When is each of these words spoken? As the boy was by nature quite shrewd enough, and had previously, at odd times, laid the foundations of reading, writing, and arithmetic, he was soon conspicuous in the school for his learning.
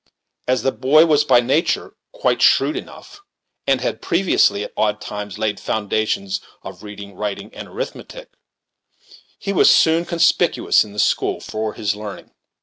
As 0.47 0.63
the 0.63 0.71
boy 0.71 1.05
was 1.05 1.23
by 1.23 1.41
nature 1.41 1.93
quite 2.11 2.41
shrewd 2.41 2.75
enough, 2.75 3.21
and 3.67 3.81
had 3.81 4.01
previously, 4.01 4.63
at 4.63 4.73
odd 4.75 4.99
times, 4.99 5.37
laid 5.37 5.59
the 5.59 5.61
foundations 5.61 6.41
of 6.63 6.81
reading, 6.81 7.13
writing, 7.13 7.53
and 7.53 7.67
arithmetic, 7.67 8.31
he 9.37 9.53
was 9.53 9.69
soon 9.69 10.05
conspicuous 10.05 10.83
in 10.83 10.93
the 10.93 10.97
school 10.97 11.39
for 11.39 11.75
his 11.75 11.95
learning. 11.95 12.31